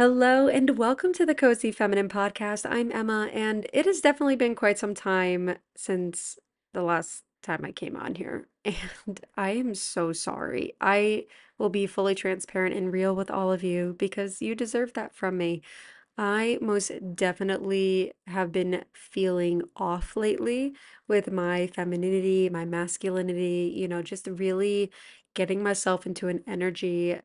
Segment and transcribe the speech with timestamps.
[0.00, 2.64] Hello and welcome to the Cozy Feminine Podcast.
[2.66, 6.38] I'm Emma, and it has definitely been quite some time since
[6.72, 8.48] the last time I came on here.
[8.64, 10.72] And I am so sorry.
[10.80, 11.26] I
[11.58, 15.36] will be fully transparent and real with all of you because you deserve that from
[15.36, 15.60] me.
[16.16, 20.72] I most definitely have been feeling off lately
[21.08, 24.90] with my femininity, my masculinity, you know, just really
[25.34, 27.20] getting myself into an energy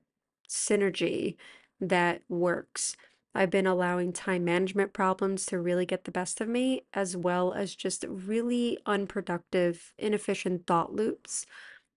[0.49, 1.38] synergy
[1.79, 2.95] that works.
[3.34, 7.53] I've been allowing time management problems to really get the best of me, as well
[7.53, 11.45] as just really unproductive, inefficient thought loops.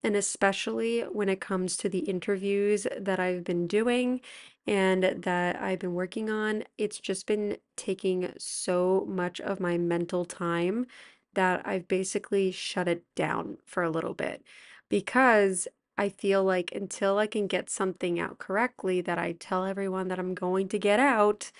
[0.03, 4.21] And especially when it comes to the interviews that I've been doing
[4.65, 10.23] and that I've been working on, it's just been taking so much of my mental
[10.25, 10.85] time
[11.33, 14.43] that I've basically shut it down for a little bit
[14.89, 15.67] because
[15.99, 20.19] I feel like until I can get something out correctly that I tell everyone that
[20.19, 21.51] I'm going to get out,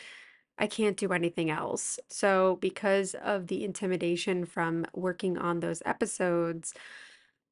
[0.58, 2.00] I can't do anything else.
[2.10, 6.74] So, because of the intimidation from working on those episodes,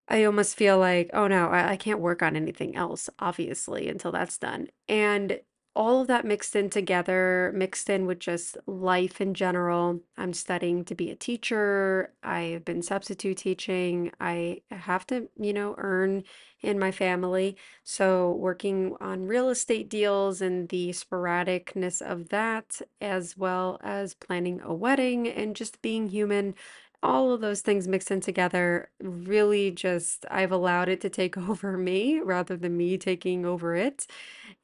[0.08, 4.12] I almost feel like, oh no, I, I can't work on anything else, obviously, until
[4.14, 4.68] that's done.
[4.88, 5.42] And
[5.78, 10.02] all of that mixed in together, mixed in with just life in general.
[10.18, 12.14] I'm studying to be a teacher.
[12.24, 14.12] I've been substitute teaching.
[14.20, 16.24] I have to, you know, earn
[16.62, 17.58] in my family.
[17.84, 24.60] So, working on real estate deals and the sporadicness of that, as well as planning
[24.62, 26.56] a wedding and just being human
[27.04, 31.78] all of those things mixed in together really just I've allowed it to take over
[31.78, 34.08] me rather than me taking over it.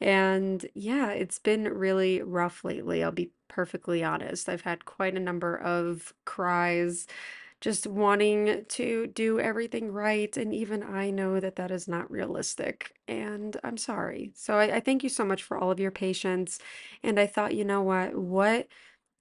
[0.01, 3.03] And yeah, it's been really rough lately.
[3.03, 4.49] I'll be perfectly honest.
[4.49, 7.07] I've had quite a number of cries
[7.61, 10.35] just wanting to do everything right.
[10.35, 12.93] And even I know that that is not realistic.
[13.07, 14.31] And I'm sorry.
[14.35, 16.59] So I, I thank you so much for all of your patience.
[17.03, 18.15] And I thought, you know what?
[18.17, 18.67] What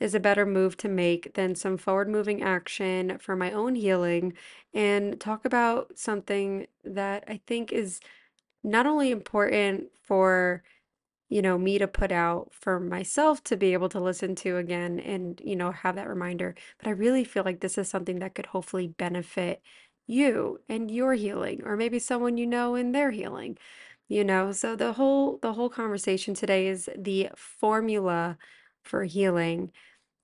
[0.02, 4.34] is a better move to make than some forward moving action for my own healing
[4.74, 8.00] and talk about something that I think is
[8.64, 10.62] not only important for
[11.28, 15.00] you know me to put out for myself to be able to listen to again
[15.00, 18.34] and you know have that reminder but I really feel like this is something that
[18.34, 19.62] could hopefully benefit
[20.06, 23.58] you and your healing or maybe someone you know in their healing
[24.08, 24.52] you know?
[24.52, 28.36] So the whole the whole conversation today is the formula
[28.82, 29.72] for healing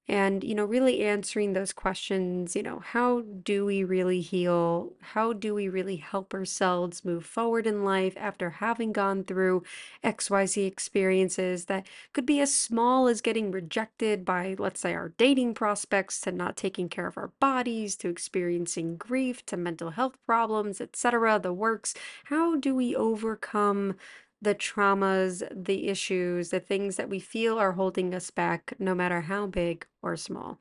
[0.09, 4.95] and, you know, really answering those questions, you know, how do we really heal?
[5.01, 9.65] How do we really help ourselves move forward in life after having gone through
[10.03, 15.53] XYZ experiences that could be as small as getting rejected by, let's say, our dating
[15.53, 20.81] prospects, to not taking care of our bodies, to experiencing grief, to mental health problems,
[20.81, 21.93] etc., the works.
[22.25, 23.97] How do we overcome
[24.41, 29.23] the traumas, the issues, the things that we feel are holding us back, no matter
[29.23, 30.59] how big or small.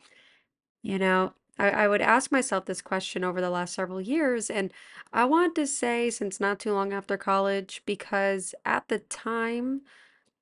[0.82, 4.72] You know, I, I would ask myself this question over the last several years, and
[5.14, 9.82] I want to say since not too long after college, because at the time,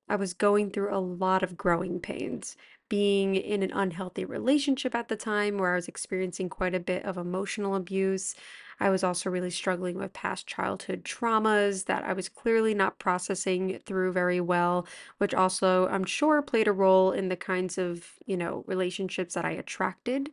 [0.08, 2.56] I was going through a lot of growing pains.
[2.88, 7.04] Being in an unhealthy relationship at the time where I was experiencing quite a bit
[7.04, 8.36] of emotional abuse.
[8.80, 13.78] I was also really struggling with past childhood traumas that I was clearly not processing
[13.86, 14.86] through very well,
[15.18, 19.44] which also I'm sure played a role in the kinds of, you know, relationships that
[19.44, 20.30] I attracted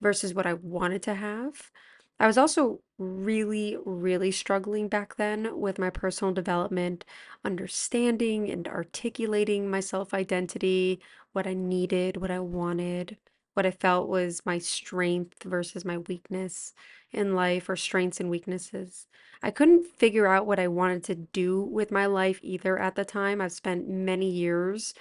[0.00, 1.70] versus what I wanted to have.
[2.18, 7.04] I was also really, really struggling back then with my personal development,
[7.44, 11.00] understanding and articulating my self identity,
[11.32, 13.18] what I needed, what I wanted,
[13.56, 16.74] what I felt was my strength versus my weakness
[17.10, 19.06] in life, or strengths and weaknesses.
[19.42, 23.04] I couldn't figure out what I wanted to do with my life either at the
[23.04, 23.40] time.
[23.40, 24.92] I've spent many years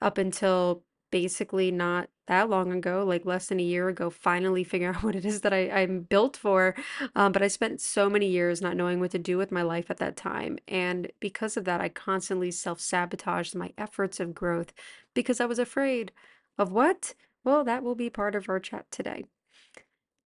[0.00, 4.94] up until basically not that long ago, like less than a year ago, finally figuring
[4.96, 6.74] out what it is that I, I'm built for.
[7.14, 9.90] Um, but I spent so many years not knowing what to do with my life
[9.90, 10.58] at that time.
[10.66, 14.72] And because of that, I constantly self sabotaged my efforts of growth
[15.14, 16.12] because I was afraid
[16.58, 17.14] of what?
[17.44, 19.24] Well, that will be part of our chat today.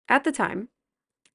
[0.08, 0.70] At the time,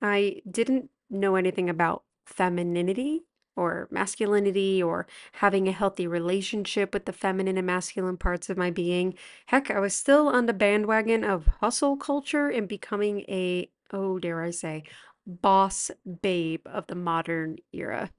[0.00, 3.24] I didn't know anything about femininity
[3.56, 8.70] or masculinity or having a healthy relationship with the feminine and masculine parts of my
[8.70, 9.14] being.
[9.46, 14.42] Heck, I was still on the bandwagon of hustle culture and becoming a, oh, dare
[14.42, 14.84] I say,
[15.26, 15.90] boss
[16.22, 18.10] babe of the modern era.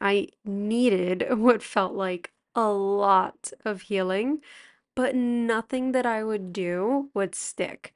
[0.00, 4.40] I needed what felt like a lot of healing,
[5.00, 7.92] but nothing that I would do would stick.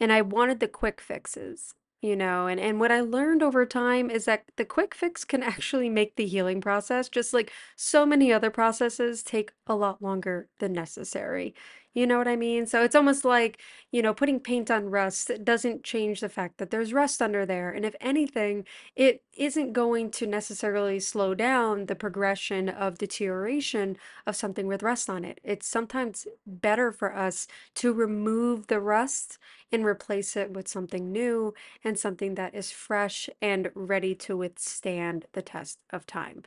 [0.00, 1.74] And I wanted the quick fixes.
[2.02, 5.42] you know, and and what I learned over time is that the quick fix can
[5.54, 10.48] actually make the healing process, just like so many other processes, take a lot longer
[10.58, 11.54] than necessary.
[11.94, 12.66] You know what I mean?
[12.66, 13.60] So it's almost like,
[13.90, 17.70] you know, putting paint on rust doesn't change the fact that there's rust under there.
[17.70, 18.64] And if anything,
[18.96, 25.10] it isn't going to necessarily slow down the progression of deterioration of something with rust
[25.10, 25.38] on it.
[25.44, 27.46] It's sometimes better for us
[27.76, 29.36] to remove the rust
[29.70, 31.52] and replace it with something new
[31.84, 36.42] and something that is fresh and ready to withstand the test of time.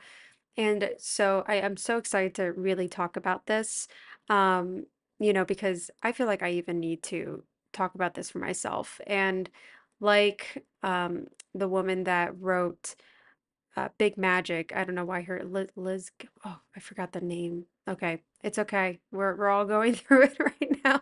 [0.56, 3.88] And so I am so excited to really talk about this,
[4.28, 4.86] um,
[5.18, 9.00] you know, because I feel like I even need to talk about this for myself.
[9.06, 9.48] And
[10.00, 12.96] like um, the woman that wrote
[13.76, 14.72] uh, Big Magic.
[14.74, 16.10] I don't know why her Liz, Liz.
[16.44, 17.66] Oh, I forgot the name.
[17.88, 19.00] Okay, it's okay.
[19.12, 21.00] We're we're all going through it right now.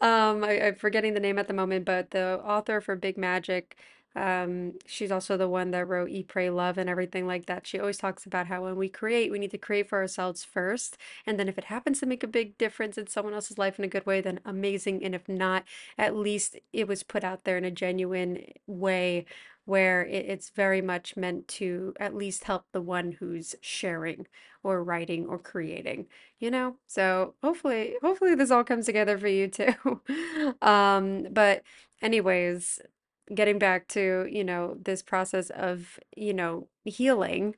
[0.00, 3.76] Um, I, I'm forgetting the name at the moment, but the author for Big Magic,
[4.16, 7.66] um, she's also the one that wrote Eat, Pray, Love, and everything like that.
[7.66, 10.96] She always talks about how when we create, we need to create for ourselves first,
[11.26, 13.84] and then if it happens to make a big difference in someone else's life in
[13.84, 15.04] a good way, then amazing.
[15.04, 15.64] And if not,
[15.98, 19.26] at least it was put out there in a genuine way
[19.64, 24.26] where it, it's very much meant to at least help the one who's sharing
[24.62, 26.06] or writing or creating,
[26.38, 26.76] you know?
[26.86, 29.74] So hopefully, hopefully this all comes together for you too.
[30.62, 31.62] Um, but
[32.02, 32.80] anyways,
[33.32, 37.54] getting back to, you know, this process of, you know, healing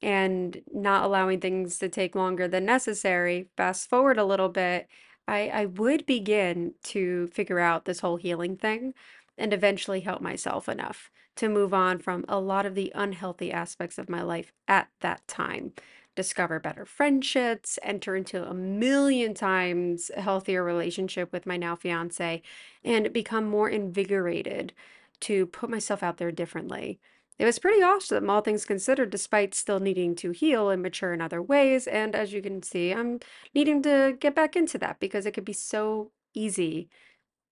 [0.00, 4.88] and not allowing things to take longer than necessary, fast forward a little bit,
[5.28, 8.94] I, I would begin to figure out this whole healing thing
[9.38, 13.98] and eventually help myself enough to move on from a lot of the unhealthy aspects
[13.98, 15.72] of my life at that time.
[16.14, 22.42] Discover better friendships, enter into a million times healthier relationship with my now fiance,
[22.84, 24.74] and become more invigorated
[25.22, 27.00] to put myself out there differently.
[27.38, 31.20] It was pretty awesome, all things considered, despite still needing to heal and mature in
[31.20, 31.86] other ways.
[31.86, 33.20] And as you can see, I'm
[33.54, 36.88] needing to get back into that because it could be so easy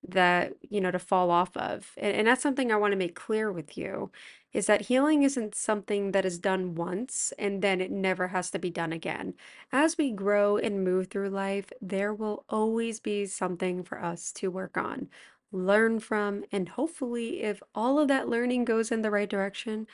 [0.06, 1.93] that, you know, to fall off of.
[1.96, 4.11] And, and that's something I want to make clear with you
[4.52, 8.58] is that healing isn't something that is done once and then it never has to
[8.58, 9.34] be done again.
[9.73, 14.50] As we grow and move through life, there will always be something for us to
[14.50, 15.08] work on,
[15.52, 19.87] learn from, and hopefully, if all of that learning goes in the right direction,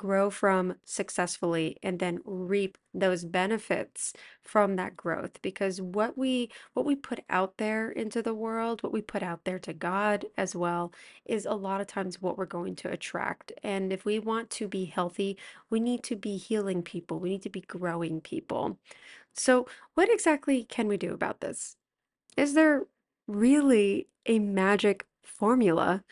[0.00, 5.42] grow from successfully and then reap those benefits from that growth.
[5.42, 9.44] Because what we what we put out there into the world what we put out
[9.44, 10.90] there to God as well
[11.26, 13.52] is a lot of times what we're going to attract.
[13.62, 15.36] And if we want to be healthy
[15.68, 17.18] we need to be healing people.
[17.20, 18.78] We need to be growing people.
[19.34, 21.76] So what exactly can we do about this?
[22.38, 22.86] Is there
[23.30, 26.04] really a magic formula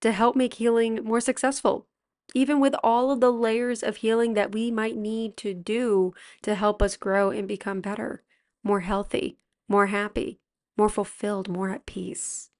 [0.00, 1.86] to help make healing more successful
[2.34, 6.54] even with all of the layers of healing that we might need to do to
[6.54, 8.22] help us grow and become better,
[8.62, 9.36] more healthy,
[9.68, 10.38] more happy,
[10.76, 12.50] more fulfilled, more at peace.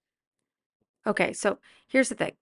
[1.07, 2.33] Okay, so here's the thing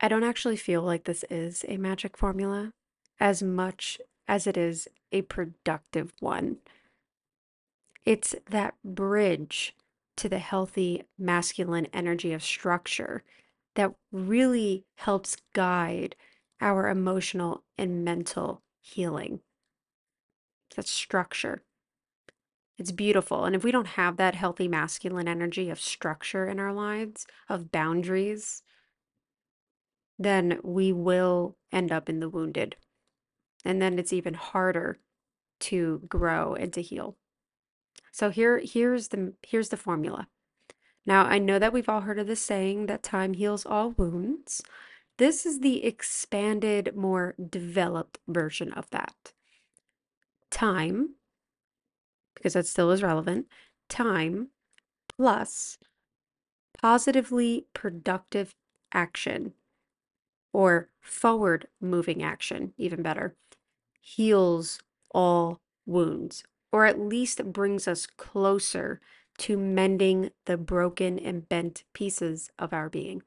[0.00, 2.70] I don't actually feel like this is a magic formula
[3.18, 6.58] as much as it is a productive one.
[8.04, 9.74] It's that bridge
[10.16, 13.22] to the healthy masculine energy of structure
[13.74, 16.16] that really helps guide
[16.60, 19.40] our emotional and mental healing.
[20.74, 21.62] That structure.
[22.78, 23.44] It's beautiful.
[23.44, 27.72] And if we don't have that healthy masculine energy of structure in our lives, of
[27.72, 28.62] boundaries,
[30.18, 32.76] then we will end up in the wounded.
[33.64, 34.98] And then it's even harder
[35.60, 37.16] to grow and to heal.
[38.16, 40.28] So here here's the here's the formula.
[41.04, 44.62] Now, I know that we've all heard of the saying that time heals all wounds.
[45.18, 49.34] This is the expanded, more developed version of that.
[50.50, 51.16] Time,
[52.34, 53.48] because that still is relevant,
[53.90, 54.48] time
[55.14, 55.76] plus
[56.80, 58.54] positively productive
[58.94, 59.52] action
[60.54, 63.36] or forward moving action, even better,
[64.00, 64.80] heals
[65.10, 66.44] all wounds,
[66.76, 69.00] or at least brings us closer
[69.38, 73.22] to mending the broken and bent pieces of our being.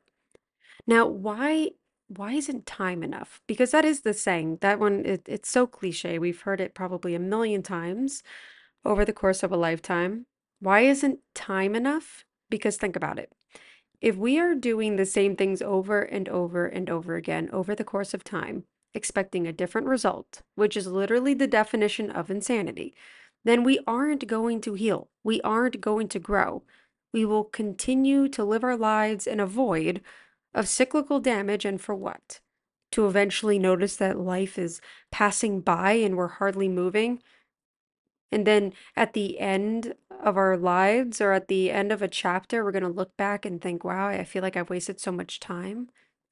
[0.85, 1.71] Now, why
[2.07, 3.41] why isn't time enough?
[3.47, 4.59] Because that is the saying.
[4.61, 6.19] That one it, it's so cliche.
[6.19, 8.21] We've heard it probably a million times
[8.85, 10.27] over the course of a lifetime.
[10.59, 12.25] Why isn't time enough?
[12.51, 13.33] Because think about it.
[13.99, 17.83] If we are doing the same things over and over and over again over the
[17.83, 22.93] course of time, expecting a different result, which is literally the definition of insanity,
[23.43, 25.09] then we aren't going to heal.
[25.23, 26.63] We aren't going to grow.
[27.13, 30.01] We will continue to live our lives in a void
[30.53, 32.39] of cyclical damage, and for what?
[32.91, 34.81] To eventually notice that life is
[35.11, 37.21] passing by and we're hardly moving?
[38.31, 39.93] And then at the end
[40.23, 43.45] of our lives or at the end of a chapter, we're going to look back
[43.45, 45.89] and think, wow, I feel like I've wasted so much time.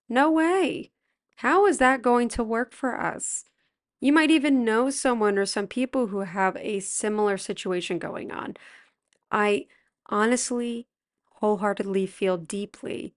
[0.09, 0.91] No way.
[1.37, 3.45] How is that going to work for us?
[3.99, 8.55] You might even know someone or some people who have a similar situation going on.
[9.31, 9.65] I
[10.07, 10.87] honestly,
[11.35, 13.15] wholeheartedly feel deeply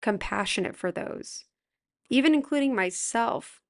[0.00, 1.44] compassionate for those,
[2.08, 3.60] even including myself,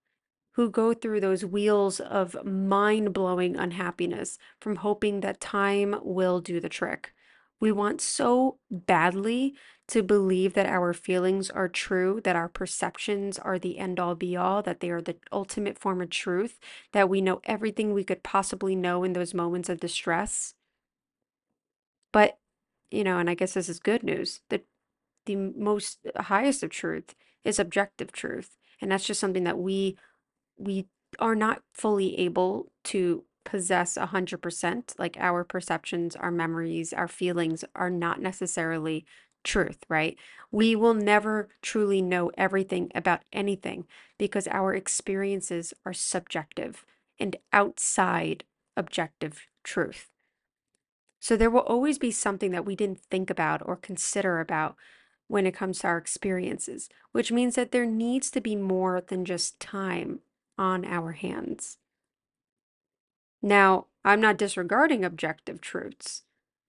[0.53, 6.61] who go through those wheels of mind blowing unhappiness from hoping that time will do
[6.61, 7.15] the trick.
[7.61, 9.55] We want so badly
[9.90, 14.37] to believe that our feelings are true, that our perceptions are the end all be
[14.37, 16.59] all, that they are the ultimate form of truth,
[16.92, 20.54] that we know everything we could possibly know in those moments of distress.
[22.12, 22.38] But,
[22.90, 24.40] you know, and I guess this is good news.
[24.49, 24.64] that
[25.26, 28.56] the most highest of truth is objective truth.
[28.80, 29.97] And that's just something that we
[30.59, 30.87] we
[31.18, 34.94] are not fully able to possess 100%.
[34.99, 39.04] Like our perceptions, our memories, our feelings are not necessarily
[39.44, 40.16] truth, right?
[40.50, 43.87] We will never truly know everything about anything
[44.18, 46.85] because our experiences are subjective
[47.18, 48.44] and outside
[48.76, 50.09] objective truth.
[51.20, 54.76] So there will always be something that we didn't think about or consider about
[55.28, 59.25] when it comes to our experiences, which means that there needs to be more than
[59.25, 60.20] just time
[60.59, 61.78] on our hands.
[63.42, 66.23] Now, I'm not disregarding objective truths.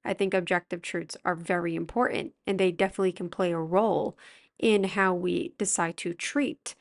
[0.03, 4.17] I think objective truths are very important and they definitely can play a role
[4.58, 6.75] in how we decide to treat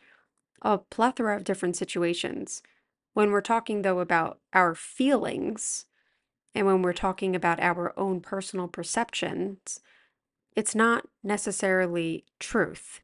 [0.63, 2.63] a plethora of different situations.
[3.15, 5.87] When we're talking, though, about our feelings
[6.55, 9.81] and when we're talking about our own personal perceptions,
[10.57, 13.01] it's not necessarily truth,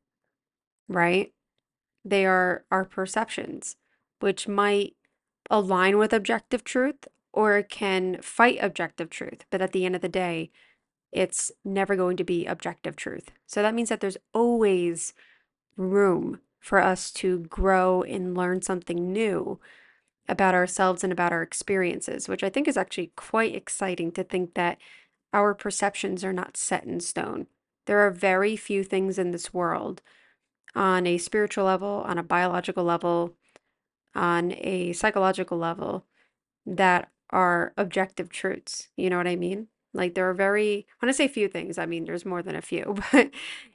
[0.89, 1.33] right?
[2.05, 3.77] They are our perceptions,
[4.21, 4.95] which might
[5.51, 9.45] align with objective truth or can fight objective truth.
[9.51, 10.51] But at the end of the day,
[11.13, 13.31] it's never going to be objective truth.
[13.47, 15.13] So that means that there's always
[15.77, 19.61] room for us to grow and learn something new
[20.27, 24.55] about ourselves and about our experiences, which I think is actually quite exciting to think
[24.55, 24.79] that
[25.35, 27.49] our perceptions are not set in stone.
[27.85, 30.01] There are very few things in this world
[30.75, 33.35] on a spiritual level, on a biological level,
[34.15, 36.07] on a psychological level
[36.65, 38.89] that are objective truths.
[38.97, 39.69] You know what I mean?
[39.93, 42.63] Like there are very, when I say few things, I mean there's more than a
[42.63, 42.97] few.
[43.13, 43.31] But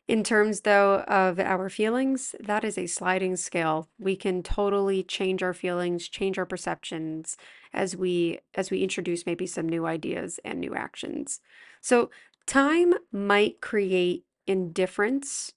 [0.08, 3.88] in terms though of our feelings, that is a sliding scale.
[4.00, 7.38] We can totally change our feelings, change our perceptions
[7.72, 11.40] as we as we introduce maybe some new ideas and new actions.
[11.82, 12.10] So
[12.48, 15.54] time might create indifference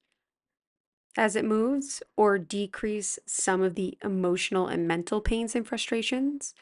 [1.16, 6.54] as it moves or decrease some of the emotional and mental pains and frustrations.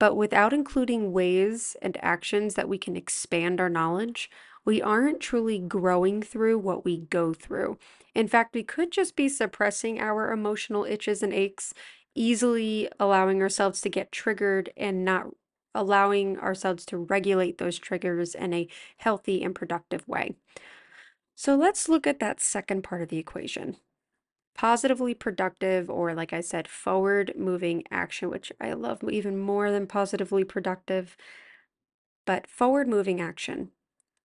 [0.00, 4.30] But without including ways and actions that we can expand our knowledge,
[4.64, 7.78] we aren't truly growing through what we go through.
[8.14, 11.72] In fact, we could just be suppressing our emotional itches and aches,
[12.14, 15.28] easily allowing ourselves to get triggered and not
[15.74, 20.34] allowing ourselves to regulate those triggers in a healthy and productive way.
[21.36, 23.76] So let's look at that second part of the equation
[24.60, 29.86] positively productive or like I said forward moving action which I love even more than
[29.86, 31.16] positively productive
[32.26, 33.70] but forward moving action.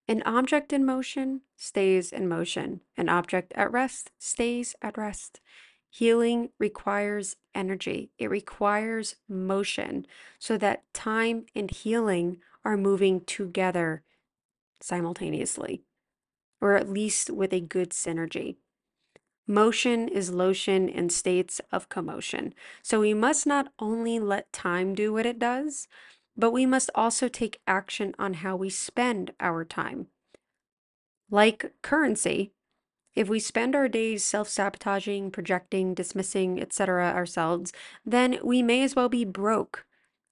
[0.10, 2.82] An object in motion stays in motion.
[2.98, 5.40] An object at rest stays at rest.
[5.90, 8.12] Healing requires energy.
[8.18, 10.06] It requires motion
[10.38, 14.04] so that time and healing are moving together
[14.82, 15.84] simultaneously
[16.60, 18.58] or at least with a good synergy
[19.48, 22.54] Motion is lotion in states of commotion.
[22.82, 25.88] So we must not only let time do what it does,
[26.36, 30.08] but we must also take action on how we spend our time.
[31.30, 32.54] Like currency,
[33.16, 37.72] if we spend our days self sabotaging, projecting, dismissing, etc., ourselves,
[38.06, 39.86] then we may as well be broke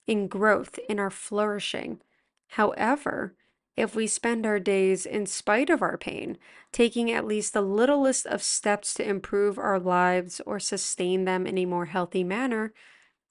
[0.06, 2.00] in growth, in our flourishing.
[2.48, 3.34] However,
[3.76, 6.38] if we spend our days in spite of our pain,
[6.72, 11.58] taking at least the littlest of steps to improve our lives or sustain them in
[11.58, 12.72] a more healthy manner,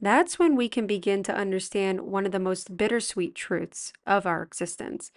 [0.02, 4.44] that's when we can begin to understand one of the most bittersweet truths of our
[4.44, 5.12] existence.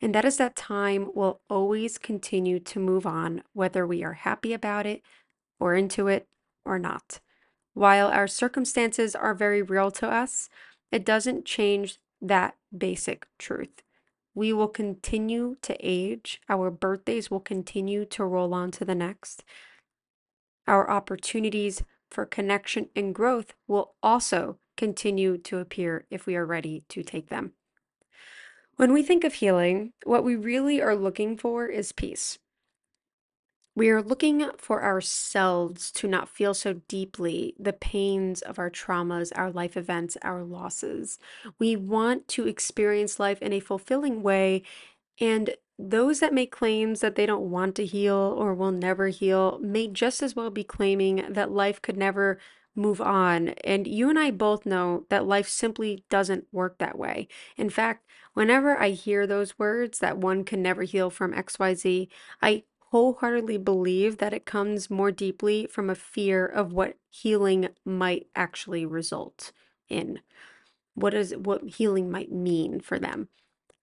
[0.00, 4.52] And that is that time will always continue to move on, whether we are happy
[4.52, 5.00] about it
[5.60, 6.26] or into it
[6.64, 7.20] or not.
[7.72, 10.48] While our circumstances are very real to us,
[10.90, 13.82] it doesn't change that basic truth.
[14.34, 16.40] We will continue to age.
[16.48, 19.44] Our birthdays will continue to roll on to the next.
[20.66, 26.84] our opportunities for connection and growth will also continue to appear if we are ready
[26.88, 27.52] to take them.
[28.76, 32.38] When we think of healing, what we really are looking for is peace.
[33.74, 39.32] We are looking for ourselves to not feel so deeply the pains of our traumas,
[39.34, 41.18] our life events, our losses.
[41.58, 44.62] We want to experience life in a fulfilling way.
[45.18, 49.58] And those that make claims that they don't want to heal or will never heal
[49.62, 52.38] may just as well be claiming that life could never
[52.74, 53.48] move on.
[53.64, 57.28] And you and I both know that life simply doesn't work that way.
[57.56, 62.08] In fact, whenever I hear those words that one can never heal from XYZ,
[62.40, 68.26] I wholeheartedly believe that it comes more deeply from a fear of what healing might
[68.36, 69.50] actually result
[69.88, 70.20] in.
[70.94, 73.28] What is what healing might mean for them.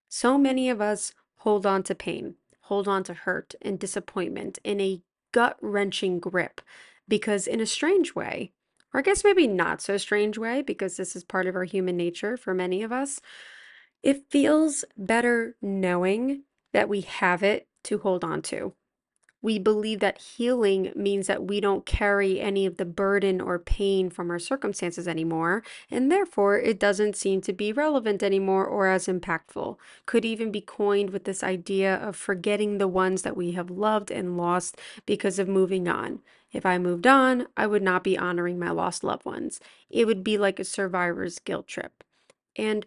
[0.09, 4.79] So many of us hold on to pain, hold on to hurt and disappointment in
[4.79, 5.01] a
[5.31, 6.61] gut-wrenching grip
[7.07, 8.51] because in a strange way,
[8.93, 11.97] or I guess maybe not so strange way because this is part of our human
[11.97, 13.19] nature for many of us,
[14.03, 18.75] it feels better knowing that we have it to hold on to
[19.41, 24.09] we believe that healing means that we don't carry any of the burden or pain
[24.09, 29.07] from our circumstances anymore, and therefore it doesn't seem to be relevant anymore or as
[29.07, 29.77] impactful.
[30.05, 34.11] Could even be coined with this idea of forgetting the ones that we have loved
[34.11, 36.19] and lost because of moving on.
[36.51, 39.59] If I moved on, I would not be honoring my lost loved ones.
[39.89, 42.03] It would be like a survivor's guilt trip.
[42.55, 42.85] And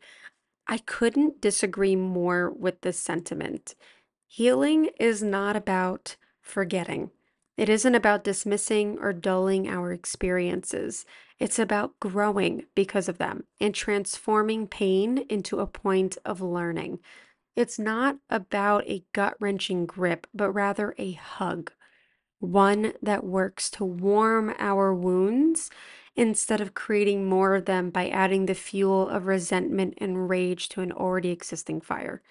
[0.67, 3.75] I couldn't disagree more with this sentiment.
[4.27, 7.11] Healing is not about forgetting.
[7.57, 11.05] It isn't about dismissing or dulling our experiences.
[11.39, 17.01] It's about growing because of them and transforming pain into a point of learning.
[17.55, 21.73] It's not about a gut wrenching grip, but rather a hug,
[22.39, 25.71] one that works to warm our wounds
[26.17, 30.81] instead of creating more of them by adding the fuel of resentment and rage to
[30.81, 32.23] an already existing fire.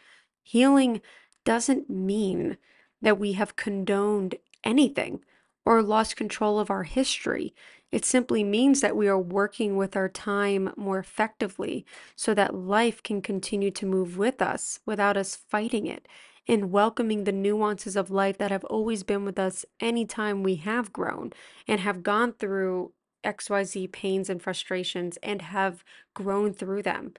[0.43, 1.01] Healing
[1.45, 2.57] doesn't mean
[3.01, 5.23] that we have condoned anything
[5.65, 7.53] or lost control of our history.
[7.91, 11.85] It simply means that we are working with our time more effectively
[12.15, 16.07] so that life can continue to move with us without us fighting it
[16.47, 20.91] and welcoming the nuances of life that have always been with us anytime we have
[20.91, 21.31] grown
[21.67, 25.83] and have gone through XYZ pains and frustrations and have
[26.13, 27.13] grown through them.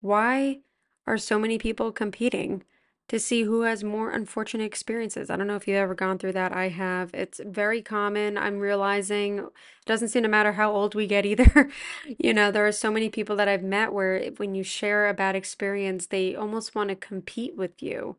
[0.00, 0.60] Why
[1.06, 2.64] are so many people competing
[3.08, 5.28] to see who has more unfortunate experiences.
[5.28, 6.52] I don't know if you've ever gone through that.
[6.52, 7.10] I have.
[7.12, 8.38] It's very common.
[8.38, 9.46] I'm realizing it
[9.84, 11.68] doesn't seem to matter how old we get either.
[12.18, 15.14] you know, there are so many people that I've met where when you share a
[15.14, 18.16] bad experience, they almost want to compete with you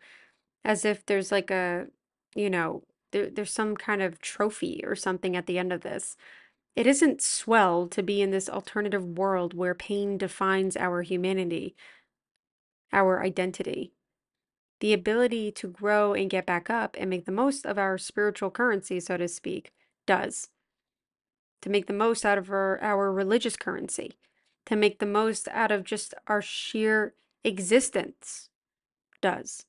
[0.64, 1.88] as if there's like a,
[2.36, 6.18] you know, there, there's some kind of trophy or something at the end of this.
[6.76, 11.76] It isn't swell to be in this alternative world where pain defines our humanity,
[12.92, 13.94] our identity
[14.84, 18.52] the ability to grow and get back up and make the most of our spiritual
[18.52, 19.72] currency, so to speak,
[20.06, 20.50] does.
[21.62, 24.18] To make the most out of our, our religious currency,
[24.66, 27.14] to make the most out of just our sheer
[27.46, 28.50] existence
[29.22, 29.66] does.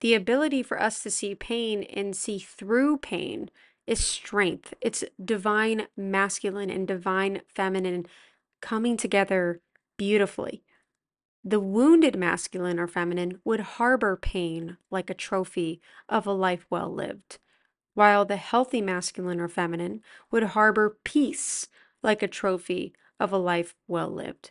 [0.00, 3.50] The ability for us to see pain and see through pain
[3.84, 4.74] is strength.
[4.80, 8.06] It's divine masculine and divine feminine
[8.60, 9.60] coming together
[9.96, 10.62] beautifully.
[11.48, 16.92] The wounded masculine or feminine would harbor pain like a trophy of a life well
[16.92, 17.38] lived,
[17.94, 21.68] while the healthy masculine or feminine would harbor peace
[22.02, 24.50] like a trophy of a life well lived.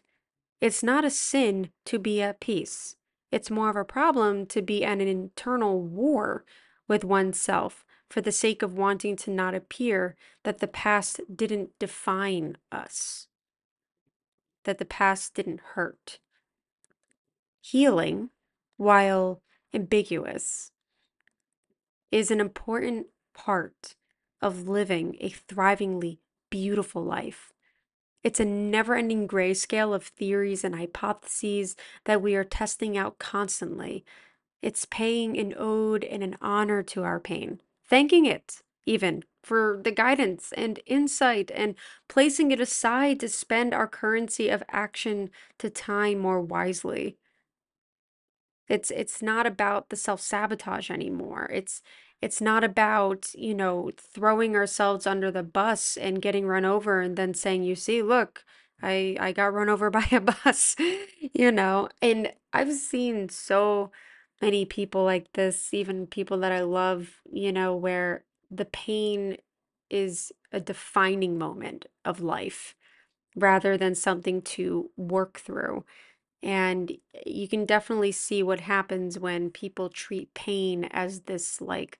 [0.61, 2.95] It's not a sin to be at peace.
[3.29, 6.45] It's more of a problem to be at an internal war
[6.87, 12.55] with oneself for the sake of wanting to not appear that the past didn't define
[12.71, 13.27] us,
[14.63, 16.19] that the past didn't hurt
[17.75, 18.29] healing,
[18.77, 19.41] while
[19.73, 20.71] ambiguous,
[22.09, 23.97] is an important part
[24.41, 27.51] of living a thrivingly beautiful life.
[28.23, 34.05] It's a never ending grayscale of theories and hypotheses that we are testing out constantly.
[34.61, 37.59] It's paying an ode and an honor to our pain,
[37.89, 41.75] thanking it even for the guidance and insight, and
[42.07, 47.17] placing it aside to spend our currency of action to time more wisely.
[48.67, 51.49] It's it's not about the self-sabotage anymore.
[51.53, 51.81] It's
[52.21, 57.15] it's not about, you know, throwing ourselves under the bus and getting run over and
[57.17, 58.43] then saying, "You see, look,
[58.81, 60.75] I I got run over by a bus."
[61.33, 63.91] You know, and I've seen so
[64.41, 69.37] many people like this, even people that I love, you know, where the pain
[69.89, 72.75] is a defining moment of life
[73.35, 75.83] rather than something to work through.
[76.43, 76.91] And
[77.25, 81.99] you can definitely see what happens when people treat pain as this like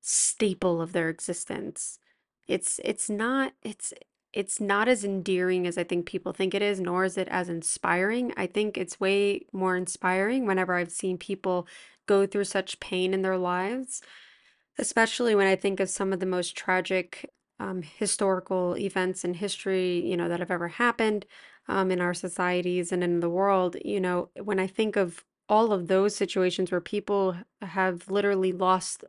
[0.00, 1.98] staple of their existence.
[2.46, 3.92] It's it's not it's
[4.32, 7.48] it's not as endearing as I think people think it is, nor is it as
[7.48, 8.34] inspiring.
[8.36, 11.66] I think it's way more inspiring whenever I've seen people
[12.06, 14.02] go through such pain in their lives
[14.78, 20.06] Especially when I think of some of the most tragic um, historical events in history,
[20.06, 21.24] you know, that have ever happened
[21.68, 25.72] um, in our societies and in the world, you know, when I think of all
[25.72, 29.04] of those situations where people have literally lost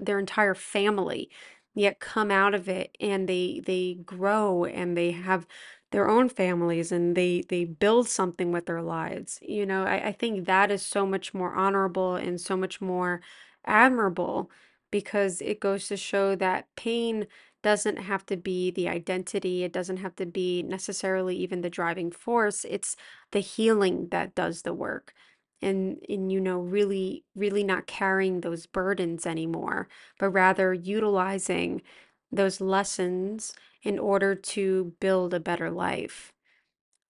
[0.00, 1.30] their entire family,
[1.74, 5.46] yet come out of it and they they grow and they have
[5.92, 9.38] their own families and they they build something with their lives.
[9.42, 13.20] You know, I, I think that is so much more honorable and so much more
[13.64, 14.50] admirable
[14.90, 17.26] because it goes to show that pain
[17.62, 19.64] doesn't have to be the identity.
[19.64, 22.64] It doesn't have to be necessarily even the driving force.
[22.68, 22.96] It's
[23.32, 25.12] the healing that does the work.
[25.62, 31.82] And, and you know, really, really not carrying those burdens anymore, but rather utilizing
[32.32, 36.32] those lessons in order to build a better life.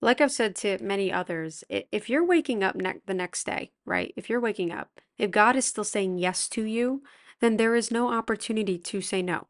[0.02, 4.14] Like I've said to many others, if you're waking up ne the next day, right?
[4.16, 7.02] If you're waking up, if God is still saying yes to you,
[7.40, 9.46] then there is no opportunity to say no.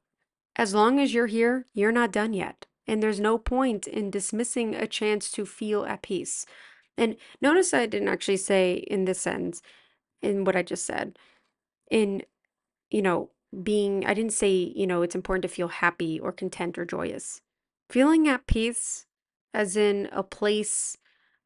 [0.60, 2.66] As long as you're here, you're not done yet.
[2.86, 6.44] And there's no point in dismissing a chance to feel at peace.
[6.98, 9.62] And notice I didn't actually say in this sense,
[10.20, 11.18] in what I just said,
[11.90, 12.24] in,
[12.90, 13.30] you know,
[13.62, 17.40] being, I didn't say, you know, it's important to feel happy or content or joyous.
[17.88, 19.06] Feeling at peace,
[19.54, 20.98] as in a place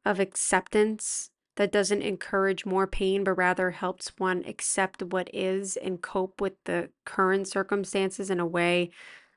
[0.04, 6.02] of acceptance that doesn't encourage more pain, but rather helps one accept what is and
[6.02, 8.90] cope with the current circumstances in a way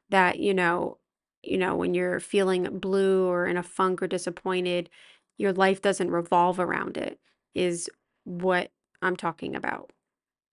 [0.09, 0.97] that, you know,
[1.43, 4.89] you know, when you're feeling blue or in a funk or disappointed,
[5.37, 7.19] your life doesn't revolve around it,
[7.53, 7.89] is
[8.23, 9.91] what I'm talking about.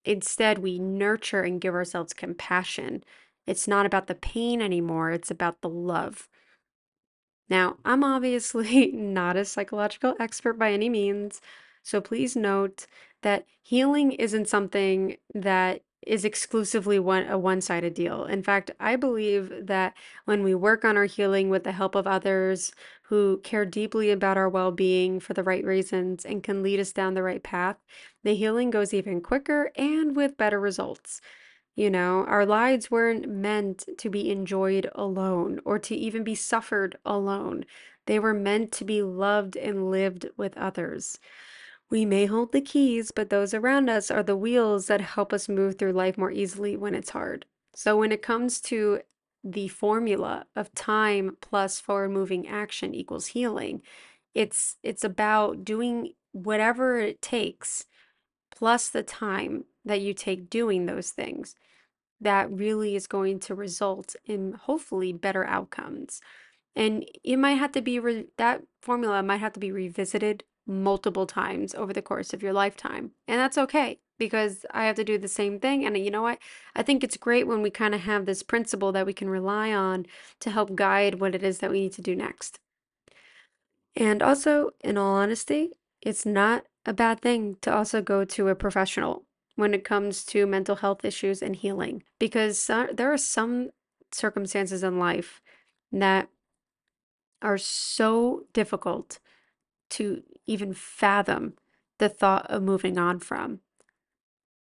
[0.04, 3.02] Instead, we nurture and give ourselves compassion.
[3.46, 6.28] It's not about the pain anymore, it's about the love.
[7.48, 11.40] Now, I'm obviously not a psychological expert by any means,
[11.82, 12.86] so please note
[13.22, 18.24] that healing isn't something that is exclusively one a one-sided deal.
[18.26, 19.94] In fact, I believe that
[20.26, 22.72] when we work on our healing with the help of others
[23.04, 27.14] who care deeply about our well-being for the right reasons and can lead us down
[27.14, 27.76] the right path,
[28.22, 31.22] the healing goes even quicker and with better results.
[31.76, 36.96] You know, our lives weren't meant to be enjoyed alone or to even be suffered
[37.04, 37.64] alone.
[38.06, 41.18] They were meant to be loved and lived with others.
[41.90, 45.48] We may hold the keys, but those around us are the wheels that help us
[45.48, 47.44] move through life more easily when it's hard.
[47.74, 49.00] So when it comes to
[49.42, 53.82] the formula of time plus forward moving action equals healing,
[54.32, 57.86] it's it's about doing whatever it takes
[58.50, 61.54] plus the time that you take doing those things
[62.24, 66.20] that really is going to result in hopefully better outcomes.
[66.76, 71.26] And it might have to be re- that formula might have to be revisited multiple
[71.26, 73.12] times over the course of your lifetime.
[73.28, 75.84] And that's okay because I have to do the same thing.
[75.84, 76.38] And uh, you know what?
[76.74, 79.72] I think it's great when we kind of have this principle that we can rely
[79.72, 80.06] on
[80.40, 82.58] to help guide what it is that we need to do next.
[83.96, 85.70] And also, in all honesty,
[86.02, 89.24] it's not a bad thing to also go to a professional
[89.56, 93.70] when it comes to mental health issues and healing because there are some
[94.12, 95.40] circumstances in life
[95.92, 96.28] that
[97.42, 99.18] are so difficult
[99.90, 101.54] to even fathom
[101.98, 103.60] the thought of moving on from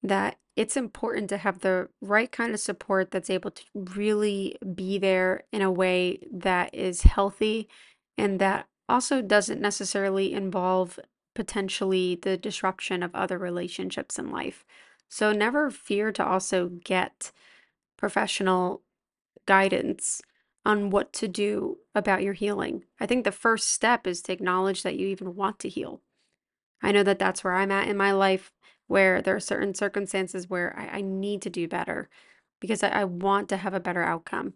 [0.04, 4.98] that it's important to have the right kind of support that's able to really be
[4.98, 7.68] there in a way that is healthy
[8.18, 11.00] and that also doesn't necessarily involve
[11.36, 14.66] potentially the disruption of other relationships in life.
[15.08, 17.32] So never fear to also get
[17.98, 18.82] professional
[19.46, 20.22] guidance
[20.66, 22.86] on what to do about your healing.
[23.00, 26.02] I think the first step is to acknowledge that you even want to heal.
[26.82, 28.52] I know that that's where I'm at in my life,
[28.88, 32.10] where there are certain circumstances where I, I need to do better
[32.60, 34.54] because I, I, want to have a better outcome,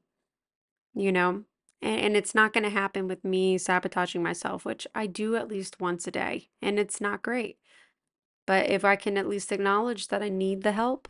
[0.95, 1.43] you know?
[1.81, 5.79] And, it's not going to happen with me sabotaging myself, which I do at least
[5.79, 7.57] once a day, and it's not great.
[8.45, 11.07] But if I can at least acknowledge that I need the help,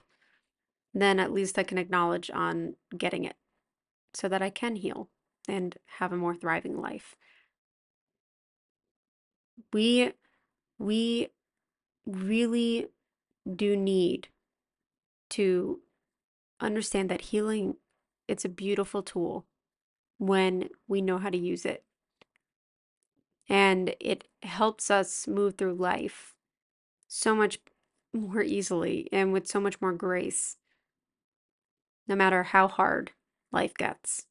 [0.94, 3.36] then at least I can acknowledge on getting it
[4.14, 5.10] so that I can heal
[5.48, 7.16] and have a more thriving life.
[9.74, 10.14] We
[10.78, 11.30] we
[12.06, 12.88] really
[13.56, 14.30] do need
[15.32, 15.80] to
[16.60, 17.76] understand that healing
[18.28, 19.46] it's a beautiful tool
[20.20, 21.84] when we know how to use it.
[23.50, 26.36] And it helps us move through life
[27.08, 27.60] so much
[28.14, 30.58] more easily and with so much more grace,
[32.08, 33.12] no matter how hard
[33.52, 34.29] life gets.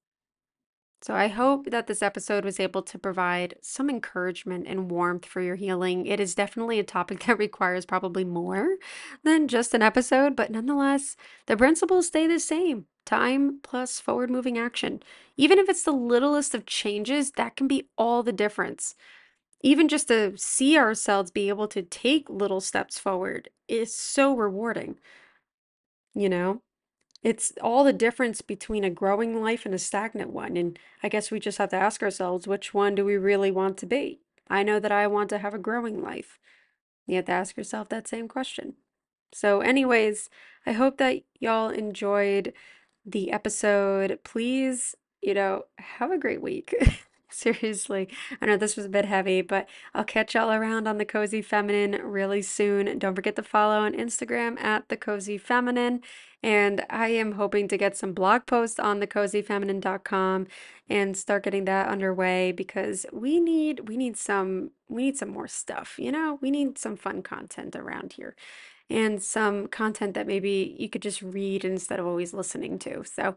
[1.01, 5.41] So I hope that this episode was able to provide some encouragement and warmth for
[5.41, 6.07] your healing.
[6.07, 8.77] It is definitely a topic that requires probably more
[9.23, 12.87] than just an episode, but nonetheless, the principles stay the same.
[13.07, 15.03] Time plus forward moving action.
[15.37, 18.95] Even if it's the littlest of changes, that can be all the difference.
[19.63, 24.99] Even just to see ourselves be able to take little steps forward is so rewarding,
[26.15, 26.63] you know?
[27.23, 30.57] It's all the difference between a growing life and a stagnant one.
[30.57, 33.77] And I guess we just have to ask ourselves, which one do we really want
[33.79, 34.21] to be?
[34.49, 36.39] I know that I want to have a growing life.
[37.07, 38.75] You have to ask yourself that same question.
[39.33, 40.31] So, anyways,
[40.65, 42.53] I hope that y'all enjoyed
[43.05, 44.21] the episode.
[44.25, 46.75] Please, you know, have a great week.
[47.31, 48.09] Seriously,
[48.41, 51.43] I know this was a bit heavy, but I'll catch y'all around on the Cozy
[51.43, 52.99] Feminine really soon.
[52.99, 56.01] Don't forget to follow on Instagram at the Cozy Feminine.
[56.43, 60.47] And I am hoping to get some blog posts on thecozyfeminine.com
[60.89, 65.49] and start getting that underway because we need we need some we need some more
[65.49, 66.39] stuff, you know?
[66.41, 68.37] We need some fun content around here
[68.89, 73.05] and some content that maybe you could just read instead of always listening to.
[73.05, 73.37] So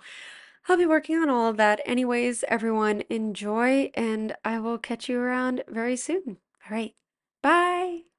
[0.67, 1.82] I'll be working on all of that.
[1.86, 6.38] Anyways, everyone enjoy, and I will catch you around very soon.
[6.65, 6.95] All right.
[7.41, 8.11] Bye.